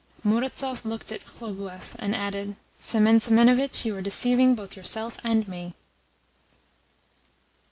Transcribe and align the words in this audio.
Murazov 0.23 0.83
looked 0.83 1.11
at 1.11 1.21
Khlobuev, 1.21 1.93
and 1.99 2.15
added: 2.15 2.55
"Semen 2.79 3.19
Semenovitch, 3.19 3.85
you 3.85 3.95
are 3.95 4.01
deceiving 4.01 4.55
both 4.55 4.75
yourself 4.75 5.19
and 5.23 5.47
me." 5.47 5.75